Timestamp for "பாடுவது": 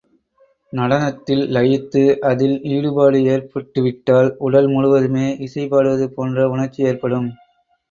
5.67-6.07